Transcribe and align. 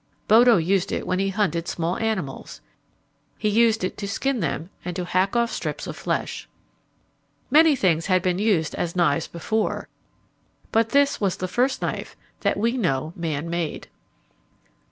Bodo 0.27 0.57
used 0.57 0.91
it 0.91 1.05
when 1.05 1.19
he 1.19 1.29
hunted 1.29 1.67
small 1.67 1.95
animals. 1.97 2.59
He 3.37 3.49
used 3.49 3.83
it 3.83 3.97
to 3.99 4.07
skin 4.07 4.39
them 4.39 4.71
and 4.83 4.95
to 4.95 5.05
hack 5.05 5.35
off 5.35 5.51
strips 5.51 5.85
of 5.85 5.95
flesh. 5.95 6.49
Many 7.51 7.75
things 7.75 8.07
had 8.07 8.23
been 8.23 8.39
used 8.39 8.73
as 8.73 8.95
knives 8.95 9.27
before, 9.27 9.89
but 10.71 10.89
this 10.89 11.21
was 11.21 11.37
the 11.37 11.47
first 11.47 11.83
knife 11.83 12.15
that 12.39 12.57
we 12.57 12.77
know 12.77 13.13
man 13.15 13.47
made. 13.47 13.89